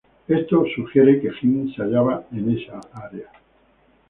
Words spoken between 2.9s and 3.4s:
área.